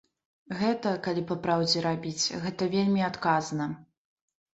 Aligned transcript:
Гэта, 0.59 0.93
калі 1.07 1.21
па-праўдзе 1.31 1.83
рабіць, 1.87 2.23
гэта 2.45 2.71
вельмі 2.77 3.05
адказна. 3.11 3.69